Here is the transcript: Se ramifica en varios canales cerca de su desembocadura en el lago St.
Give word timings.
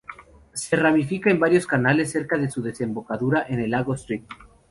Se 0.53 0.75
ramifica 0.77 1.29
en 1.29 1.39
varios 1.39 1.67
canales 1.67 2.09
cerca 2.09 2.35
de 2.35 2.49
su 2.49 2.63
desembocadura 2.63 3.45
en 3.47 3.59
el 3.59 3.69
lago 3.69 3.93
St. 3.93 4.25